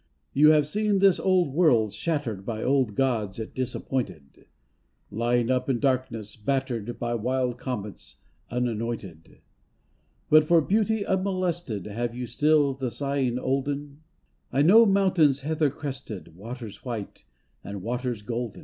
You 0.33 0.49
have 0.49 0.67
seen 0.67 0.97
this 0.97 1.19
old 1.19 1.53
world 1.53 1.93
shattered 1.93 2.43
By 2.43 2.63
old 2.63 2.95
gods 2.95 3.37
it 3.37 3.53
disappointed, 3.53 4.47
Lying 5.11 5.51
up 5.51 5.69
in 5.69 5.79
darkness, 5.79 6.35
battered 6.35 6.97
By 6.97 7.13
wild 7.13 7.59
comets, 7.59 8.15
unanointed. 8.49 9.41
But 10.27 10.43
for 10.45 10.59
Beauty 10.59 11.05
unmolested 11.05 11.85
Have 11.85 12.15
you 12.15 12.25
still 12.25 12.73
the 12.73 12.89
sighing 12.89 13.37
olden? 13.37 14.01
I 14.51 14.63
know 14.63 14.87
mountains 14.87 15.41
healther 15.41 15.69
crested, 15.69 16.35
Waters 16.35 16.83
white, 16.83 17.23
and 17.63 17.83
waters 17.83 18.23
golden. 18.23 18.59